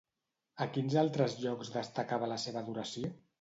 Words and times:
A 0.65 0.67
quins 0.77 0.95
altres 1.01 1.35
llocs 1.43 1.69
destacava 1.75 2.31
la 2.33 2.39
seva 2.47 2.65
adoració? 2.67 3.13